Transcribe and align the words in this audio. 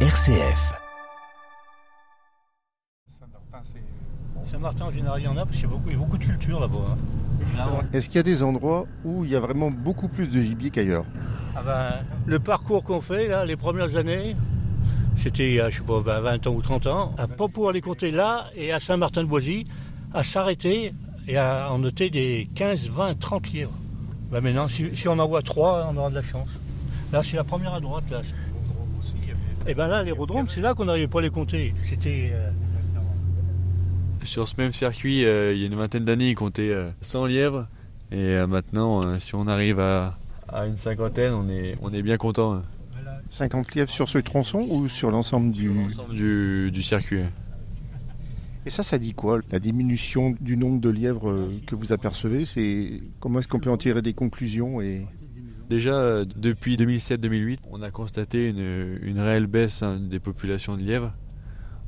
RCF. 0.00 0.74
Saint-Martin, 4.50 4.84
en 4.84 4.90
général, 4.90 5.20
il 5.20 5.24
y 5.24 5.28
en 5.28 5.36
a 5.38 5.44
parce 5.46 5.56
qu'il 5.56 5.62
y 5.64 5.66
a 5.66 5.70
beaucoup, 5.70 5.88
il 5.88 5.92
y 5.92 5.96
a 5.96 5.98
beaucoup 5.98 6.18
de 6.18 6.24
culture 6.24 6.60
là-bas. 6.60 6.76
hein. 6.90 6.96
Là, 7.56 7.66
Est-ce 7.94 8.06
qu'il 8.08 8.16
y 8.16 8.18
a 8.18 8.22
des 8.22 8.42
endroits 8.42 8.86
où 9.04 9.24
il 9.24 9.30
y 9.30 9.36
a 9.36 9.40
vraiment 9.40 9.70
beaucoup 9.70 10.08
plus 10.08 10.26
de 10.30 10.38
gibier 10.40 10.68
qu'ailleurs? 10.70 11.06
Ah 11.56 11.62
ben, 11.64 11.92
le 12.26 12.38
parcours 12.38 12.84
qu'on 12.84 13.00
fait, 13.00 13.26
là, 13.28 13.46
les 13.46 13.56
premières 13.56 13.96
années, 13.96 14.36
c'était 15.16 15.48
il 15.48 15.54
y 15.54 15.60
a, 15.60 15.70
je 15.70 15.78
sais 15.78 15.84
pas, 15.84 15.98
20 15.98 16.20
20 16.20 16.46
ans 16.46 16.52
ou 16.52 16.60
30 16.62 16.86
ans, 16.88 17.14
à 17.16 17.26
pas 17.26 17.48
pouvoir 17.48 17.72
les 17.72 17.80
compter 17.80 18.10
là 18.10 18.50
et 18.54 18.72
à 18.72 18.78
Saint-Martin-de-Boisy, 18.80 19.64
à 20.12 20.22
s'arrêter 20.22 20.92
et 21.26 21.38
à 21.38 21.72
en 21.72 21.78
noter 21.78 22.10
des 22.10 22.48
15, 22.54 22.90
20, 22.90 23.18
30 23.18 23.50
lièvres. 23.52 23.72
Ben 24.30 24.42
maintenant, 24.42 24.68
si, 24.68 24.94
si 24.94 25.08
on 25.08 25.18
en 25.18 25.26
voit 25.26 25.40
3, 25.42 25.88
on 25.90 25.96
aura 25.96 26.10
de 26.10 26.16
la 26.16 26.22
chance. 26.22 26.50
Là, 27.12 27.22
c'est 27.22 27.36
la 27.36 27.44
première 27.44 27.72
à 27.72 27.80
droite, 27.80 28.04
là. 28.10 28.20
Et 29.68 29.74
ben 29.74 29.88
là, 29.88 30.02
l'aérodrome, 30.02 30.46
c'est 30.48 30.60
là 30.60 30.74
qu'on 30.74 30.84
n'arrivait 30.84 31.08
pas 31.08 31.18
à 31.18 31.22
les 31.22 31.30
compter. 31.30 31.74
C'était. 31.82 32.30
euh, 32.32 32.50
Sur 34.24 34.46
ce 34.48 34.54
même 34.58 34.72
circuit, 34.72 35.24
euh, 35.24 35.52
il 35.52 35.60
y 35.60 35.64
a 35.64 35.66
une 35.66 35.74
vingtaine 35.74 36.04
d'années, 36.04 36.30
ils 36.30 36.34
comptaient 36.36 36.72
euh, 36.72 36.88
100 37.00 37.26
lièvres. 37.26 37.66
Et 38.12 38.16
euh, 38.16 38.46
maintenant, 38.46 39.04
euh, 39.04 39.16
si 39.18 39.34
on 39.34 39.46
arrive 39.48 39.80
à, 39.80 40.16
à 40.48 40.66
une 40.66 40.76
cinquantaine, 40.76 41.32
on 41.32 41.48
est, 41.48 41.76
on 41.82 41.92
est 41.92 42.02
bien 42.02 42.16
content. 42.16 42.54
hein, 42.54 42.62
50 43.30 43.74
lièvres 43.74 43.90
sur 43.90 44.08
ce 44.08 44.18
tronçon 44.18 44.64
ou 44.70 44.88
sur 44.88 45.10
l'ensemble 45.10 45.50
du... 45.50 45.70
du, 46.12 46.70
du 46.70 46.82
circuit. 46.82 47.22
Et 48.64 48.70
ça, 48.70 48.82
ça 48.84 48.98
dit 48.98 49.14
quoi 49.14 49.40
La 49.50 49.58
diminution 49.58 50.34
du 50.40 50.56
nombre 50.56 50.80
de 50.80 50.88
lièvres 50.90 51.30
euh, 51.30 51.48
que 51.66 51.74
vous 51.74 51.92
apercevez, 51.92 52.44
c'est 52.44 53.00
comment 53.20 53.40
est-ce 53.40 53.48
qu'on 53.48 53.58
peut 53.60 53.70
en 53.70 53.76
tirer 53.76 54.02
des 54.02 54.12
conclusions 54.12 54.80
et 54.80 55.06
Déjà, 55.68 55.94
euh, 55.94 56.24
depuis 56.36 56.76
2007-2008, 56.76 57.58
on 57.72 57.82
a 57.82 57.90
constaté 57.90 58.50
une, 58.50 59.18
réelle 59.18 59.48
baisse 59.48 59.82
hein, 59.82 59.98
des 60.00 60.20
populations 60.20 60.76
de 60.76 60.82
lièvres. 60.82 61.12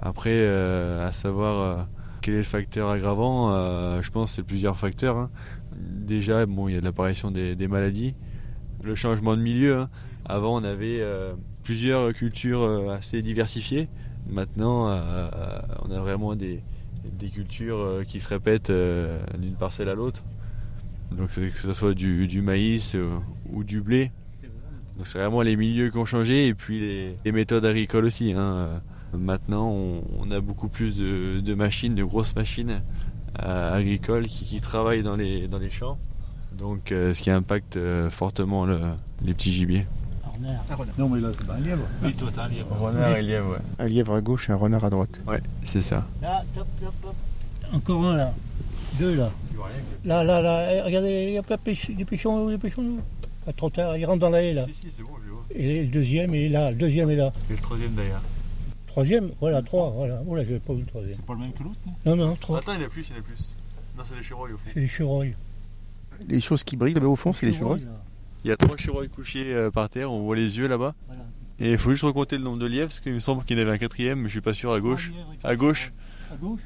Après, 0.00 0.32
euh, 0.32 1.06
à 1.06 1.12
savoir 1.12 1.78
euh, 1.78 1.82
quel 2.20 2.34
est 2.34 2.38
le 2.38 2.42
facteur 2.42 2.90
aggravant, 2.90 3.50
je 4.02 4.10
pense 4.10 4.30
que 4.30 4.36
c'est 4.36 4.42
plusieurs 4.42 4.76
facteurs. 4.76 5.16
hein. 5.16 5.30
Déjà, 5.76 6.46
bon, 6.46 6.68
il 6.68 6.74
y 6.74 6.78
a 6.78 6.80
l'apparition 6.80 7.30
des, 7.30 7.68
maladies, 7.68 8.16
le 8.82 8.96
changement 8.96 9.36
de 9.36 9.42
milieu. 9.42 9.76
hein. 9.76 9.90
Avant, 10.24 10.60
on 10.60 10.64
avait 10.64 11.02
plusieurs 11.62 12.12
cultures 12.12 12.90
assez 12.90 13.22
diversifiées. 13.22 13.88
Maintenant, 14.28 14.86
on 14.88 15.90
a 15.90 16.00
vraiment 16.00 16.34
des, 16.34 16.62
cultures 17.32 18.02
qui 18.06 18.20
se 18.20 18.28
répètent 18.28 18.72
d'une 19.38 19.54
parcelle 19.54 19.88
à 19.88 19.94
l'autre. 19.94 20.24
Donc 21.12 21.30
que 21.30 21.50
ce 21.60 21.72
soit 21.72 21.94
du, 21.94 22.26
du 22.28 22.40
maïs 22.42 22.94
euh, 22.94 23.08
ou 23.52 23.64
du 23.64 23.80
blé. 23.80 24.10
Donc 24.96 25.06
c'est 25.06 25.18
vraiment 25.18 25.42
les 25.42 25.56
milieux 25.56 25.90
qui 25.90 25.96
ont 25.96 26.04
changé 26.04 26.46
et 26.48 26.54
puis 26.54 26.80
les, 26.80 27.16
les 27.24 27.32
méthodes 27.32 27.64
agricoles 27.64 28.04
aussi. 28.04 28.32
hein. 28.32 28.40
Euh, 28.40 28.78
Maintenant 29.12 29.68
on, 29.70 30.02
on 30.20 30.30
a 30.30 30.40
beaucoup 30.40 30.68
plus 30.68 30.94
de, 30.96 31.40
de 31.40 31.54
machines, 31.54 31.96
de 31.96 32.04
grosses 32.04 32.36
machines 32.36 32.80
euh, 33.42 33.74
agricoles 33.76 34.26
qui, 34.28 34.44
qui 34.44 34.60
travaillent 34.60 35.02
dans 35.02 35.16
les, 35.16 35.48
dans 35.48 35.58
les 35.58 35.70
champs. 35.70 35.98
Donc 36.56 36.92
euh, 36.92 37.12
ce 37.12 37.20
qui 37.20 37.30
impacte 37.30 37.76
euh, 37.76 38.08
fortement 38.08 38.66
le- 38.66 38.78
les 39.24 39.34
petits 39.34 39.52
gibiers. 39.52 39.86
Non, 40.96 41.08
mais 41.10 41.20
là, 41.20 41.28
c'est 41.38 41.46
pas 41.46 41.54
un 41.54 41.60
lièvre. 41.60 41.82
Oui, 42.02 42.14
toi, 42.14 42.30
t'as 42.34 42.44
un 42.44 42.48
lièvre. 42.48 42.68
Renard 42.80 43.16
et 43.16 43.22
lièvre, 43.22 43.50
ouais. 43.50 43.58
un 43.78 43.86
lièvre 43.88 44.14
à 44.14 44.20
gauche 44.22 44.48
et 44.48 44.52
un 44.52 44.56
renard 44.56 44.84
à 44.84 44.90
droite 44.90 45.20
Ouais, 45.26 45.40
c'est 45.62 45.82
ça. 45.82 46.06
Là, 46.22 46.42
top, 46.54 46.66
top, 46.80 46.94
top. 47.02 47.14
Encore 47.74 48.06
un 48.06 48.16
là. 48.16 48.32
Deux 49.00 49.14
là. 49.16 49.30
Là, 50.04 50.24
là, 50.24 50.40
là. 50.42 50.74
Eh, 50.74 50.80
regardez, 50.82 51.24
il 51.28 51.32
y 51.32 51.38
a 51.38 51.42
pêche- 51.42 51.90
des 51.90 52.04
pêchons, 52.04 52.48
des 52.50 52.58
pêchons 52.58 52.82
nous. 52.82 53.00
Pas 53.46 53.52
trop 53.54 53.70
tard, 53.70 53.96
il 53.96 54.04
rentre 54.04 54.20
dans 54.20 54.28
la 54.30 54.42
haie 54.42 54.52
là. 54.52 54.62
si, 54.70 54.88
c'est 54.90 55.02
bon, 55.02 55.08
je 55.24 55.30
vois. 55.30 55.44
Et 55.54 55.84
le 55.84 55.88
deuxième 55.88 56.34
est 56.34 56.48
là, 56.50 56.70
le 56.70 56.76
deuxième 56.76 57.08
est 57.10 57.16
là. 57.16 57.32
Et 57.48 57.54
le 57.54 57.58
troisième 57.58 57.92
d'ailleurs. 57.94 58.20
Troisième, 58.86 59.30
voilà, 59.40 59.62
trois, 59.62 59.90
voilà. 59.90 60.20
Oh 60.26 60.34
là, 60.34 60.44
j'avais 60.44 60.60
pas 60.60 60.74
vu 60.74 60.80
le 60.80 60.86
troisième. 60.86 61.16
pas 61.18 61.32
le 61.32 61.38
même 61.40 61.52
que 61.52 61.62
l'autre 61.62 61.78
Non, 62.04 62.16
non, 62.16 62.36
trois. 62.36 62.58
Attends, 62.58 62.74
il 62.74 62.80
y 62.80 62.84
en 62.84 62.86
a 62.86 62.90
plus, 62.90 63.08
il 63.08 63.12
y 63.12 63.16
en 63.16 63.20
a 63.20 63.22
plus. 63.22 63.56
Non, 63.96 64.02
c'est 64.04 64.16
les 64.16 64.22
chevreuils 64.22 64.52
au 64.52 64.56
fond. 64.58 64.70
C'est 64.74 64.80
les 64.80 64.86
chevreuils. 64.86 65.34
Les 66.28 66.40
choses 66.42 66.62
qui 66.64 66.76
brillent 66.76 66.94
là-bas 66.94 67.06
au 67.06 67.16
fond, 67.16 67.32
c'est 67.32 67.46
les 67.46 67.54
chevreuils. 67.54 67.86
Il 68.44 68.48
y 68.48 68.52
a 68.52 68.56
trois 68.56 68.76
chevreuils 68.76 69.08
couchés 69.08 69.52
euh, 69.54 69.70
par 69.70 69.88
terre, 69.88 70.10
on 70.12 70.20
voit 70.20 70.36
les 70.36 70.58
yeux 70.58 70.66
là-bas. 70.66 70.94
Voilà. 71.06 71.22
Et 71.60 71.72
il 71.72 71.78
faut 71.78 71.90
juste 71.90 72.02
recompter 72.04 72.36
le 72.36 72.44
nombre 72.44 72.58
de 72.58 72.66
lièvres, 72.66 72.88
parce 72.88 73.00
qu'il 73.00 73.14
me 73.14 73.20
semble 73.20 73.44
qu'il 73.44 73.56
y 73.56 73.60
en 73.60 73.62
avait 73.62 73.72
un 73.72 73.78
quatrième, 73.78 74.20
mais 74.20 74.28
je 74.28 74.32
suis 74.32 74.40
pas 74.40 74.54
sûr, 74.54 74.72
à 74.72 74.80
gauche. 74.80 75.12
À 75.44 75.56
gauche 75.56 75.92
À 76.30 76.36
gauche? 76.36 76.60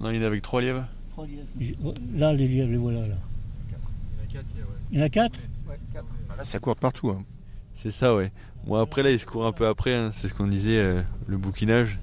Non, 0.00 0.10
il 0.10 0.16
y 0.16 0.18
en 0.20 0.22
a 0.22 0.26
avec 0.26 0.42
trois 0.42 0.60
lièvres. 0.60 0.86
Trois 1.10 1.26
lièvres. 1.26 1.94
Là, 2.14 2.32
les 2.34 2.46
lièvres, 2.46 2.70
les 2.70 2.76
voilà 2.76 3.06
là. 3.06 3.16
Il 4.92 4.98
y 4.98 5.02
en 5.02 5.04
a 5.06 5.08
quatre 5.08 5.38
Là, 6.36 6.44
ça 6.44 6.58
court 6.58 6.76
partout. 6.76 7.10
hein. 7.10 7.24
C'est 7.74 7.90
ça, 7.90 8.14
ouais. 8.14 8.30
Bon, 8.66 8.76
après, 8.76 9.02
là, 9.02 9.10
il 9.10 9.18
se 9.18 9.26
court 9.26 9.46
un 9.46 9.52
peu 9.52 9.66
après, 9.66 9.94
hein, 9.94 10.10
c'est 10.12 10.28
ce 10.28 10.34
qu'on 10.34 10.46
disait, 10.46 10.78
euh, 10.78 11.02
le 11.26 11.36
bouquinage. 11.38 11.98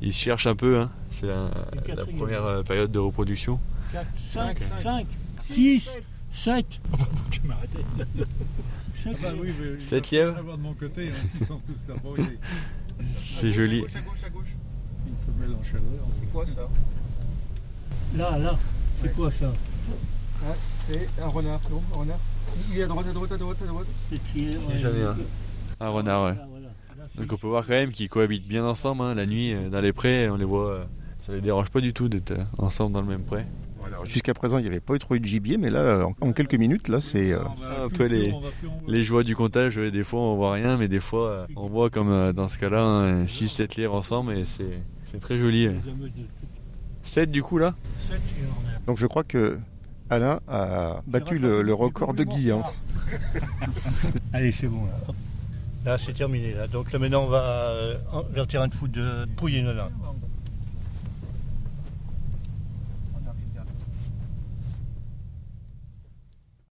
Il 0.00 0.12
se 0.12 0.18
cherche 0.18 0.46
un 0.46 0.54
peu, 0.54 0.78
hein. 0.78 0.90
c'est 1.10 1.26
la, 1.26 1.50
la 1.88 2.04
première 2.06 2.44
euh, 2.44 2.62
période 2.62 2.92
de 2.92 2.98
reproduction. 2.98 3.58
4, 3.92 4.06
5, 4.32 4.62
5, 4.82 5.06
6, 5.50 5.98
7. 6.30 6.66
Tu 7.30 7.40
m'as 7.44 7.54
arrêté. 7.54 7.78
Sept 9.02 9.16
Ah 9.16 9.18
bah 9.22 9.32
oui, 9.40 9.52
mais 9.60 9.66
il 9.74 9.80
Sept 9.80 10.04
va 10.04 10.08
falloir 10.10 10.26
lièvres. 10.26 10.38
avoir 10.38 10.56
de 10.58 10.62
mon 10.62 10.74
côté, 10.74 11.08
hein, 11.08 11.12
s'ils 11.36 11.46
sont 11.46 11.60
tous 11.66 11.72
est 12.22 12.38
C'est 13.18 13.52
joli. 13.52 13.78
une 13.80 13.86
femelle 13.86 15.56
en 15.58 15.62
chaleur. 15.62 15.82
C'est 16.20 16.32
quoi 16.32 16.46
ça? 16.46 16.68
Là, 18.16 18.38
là. 18.38 18.54
C'est 19.02 19.14
quoi 19.14 19.30
ça 19.30 19.52
C'est 20.88 21.08
un 21.22 21.28
renard, 21.28 21.60
non 21.70 21.82
Un 21.94 21.98
renard 21.98 22.18
Il 22.70 22.78
est 22.78 22.82
à 22.82 22.86
droite, 22.86 23.06
à 23.08 23.12
droite, 23.12 23.32
à 23.32 23.36
droite, 23.36 23.56
à 23.62 23.66
droite. 23.66 23.86
C'est 24.10 24.22
trié. 24.30 24.48
ouais. 24.50 24.76
J'en 24.78 24.88
ai 24.94 25.02
un. 25.02 25.16
Un 25.80 25.88
renard, 25.88 26.24
ouais. 26.24 26.30
Là, 26.34 26.46
voilà. 26.48 26.66
Là, 26.98 27.04
c'est- 27.12 27.20
Donc 27.22 27.32
on 27.32 27.36
peut 27.36 27.46
voir 27.48 27.64
quand 27.66 27.72
même 27.72 27.92
qu'ils 27.92 28.08
cohabitent 28.08 28.46
bien 28.46 28.64
ensemble, 28.64 29.02
hein, 29.02 29.14
la 29.14 29.26
nuit, 29.26 29.52
euh, 29.52 29.68
dans 29.68 29.80
les 29.80 29.92
prés, 29.92 30.28
on 30.30 30.36
les 30.36 30.44
voit, 30.44 30.70
euh, 30.70 30.84
ça 31.20 31.32
les 31.32 31.40
dérange 31.40 31.70
pas 31.70 31.80
du 31.80 31.92
tout 31.92 32.08
d'être 32.08 32.30
euh, 32.32 32.44
ensemble 32.58 32.92
dans 32.92 33.00
le 33.02 33.08
même 33.08 33.22
pré. 33.22 33.44
Jusqu'à 34.04 34.32
présent, 34.34 34.56
il 34.58 34.62
n'y 34.62 34.68
avait 34.68 34.80
pas 34.80 34.94
eu 34.94 34.98
trop 34.98 35.14
eu 35.14 35.20
de 35.20 35.24
gibier, 35.26 35.56
mais 35.58 35.68
là, 35.70 36.06
en, 36.06 36.28
en 36.28 36.32
quelques 36.32 36.54
minutes, 36.54 36.88
là, 36.88 37.00
c'est. 37.00 37.32
euh, 37.32 37.40
On 37.44 37.54
va 37.60 37.84
un 37.84 37.88
peu 37.88 38.08
le 38.08 38.16
les- 38.16 38.34
Les 38.88 39.04
joies 39.04 39.24
du 39.24 39.36
comptage, 39.36 39.76
des 39.76 40.04
fois 40.04 40.20
on 40.20 40.36
voit 40.36 40.52
rien, 40.52 40.76
mais 40.78 40.88
des 40.88 41.00
fois 41.00 41.46
on 41.56 41.66
voit 41.68 41.90
comme 41.90 42.32
dans 42.32 42.48
ce 42.48 42.58
cas-là 42.58 43.24
6-7 43.26 43.76
lièvres 43.76 43.94
ensemble 43.94 44.32
et 44.32 44.44
c'est 44.46 44.80
c'est 45.04 45.20
très 45.20 45.38
joli. 45.38 45.68
7 47.04 47.30
du 47.30 47.42
coup 47.42 47.58
là 47.58 47.74
Sept, 48.08 48.20
il 48.36 48.42
y 48.42 48.46
en 48.46 48.50
a. 48.50 48.78
Donc 48.86 48.98
je 48.98 49.06
crois 49.06 49.24
que 49.24 49.58
Alain 50.10 50.40
a 50.48 51.00
battu 51.06 51.38
le, 51.38 51.62
le 51.62 51.74
record 51.74 52.14
de 52.14 52.24
Guy. 52.24 52.50
hein. 52.50 52.62
Allez, 54.32 54.52
c'est 54.52 54.66
bon 54.68 54.84
là. 54.86 54.92
Là, 55.84 55.98
c'est 55.98 56.14
terminé. 56.14 56.54
Là. 56.54 56.66
Donc 56.66 56.90
là, 56.92 56.98
maintenant, 56.98 57.24
on 57.24 57.28
va 57.28 57.42
euh, 57.44 57.96
en- 58.12 58.22
vers 58.22 58.44
le 58.44 58.46
terrain 58.46 58.68
de 58.68 58.74
foot 58.74 58.90
de 58.90 59.26
Pouilly-Nolin. 59.36 59.90